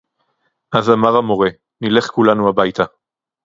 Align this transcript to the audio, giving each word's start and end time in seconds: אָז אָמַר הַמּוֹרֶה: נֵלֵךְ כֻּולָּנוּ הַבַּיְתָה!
אָז 0.77 0.85
אָמַר 0.93 1.15
הַמּוֹרֶה: 1.17 1.49
נֵלֵךְ 1.81 2.07
כֻּולָּנוּ 2.11 2.49
הַבַּיְתָה! 2.49 2.83